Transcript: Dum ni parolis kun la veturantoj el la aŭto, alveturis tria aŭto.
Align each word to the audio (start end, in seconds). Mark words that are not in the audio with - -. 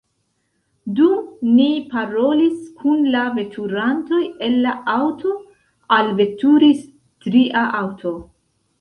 Dum 0.99 1.51
ni 1.59 1.67
parolis 1.91 2.55
kun 2.81 3.05
la 3.17 3.27
veturantoj 3.37 4.25
el 4.49 4.59
la 4.67 4.75
aŭto, 4.97 5.37
alveturis 6.03 6.85
tria 7.29 7.71
aŭto. 7.87 8.21